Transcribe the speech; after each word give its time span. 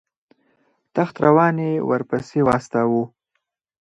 تخت 0.95 1.15
روان 1.25 1.55
یې 1.65 1.71
ورپسې 1.89 2.39
واستاوه. 2.43 3.03